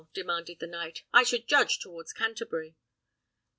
demanded 0.15 0.57
the 0.57 0.65
knight; 0.65 1.03
"I 1.13 1.21
should 1.21 1.47
judge 1.47 1.77
towards 1.77 2.11
Canterbury." 2.11 2.75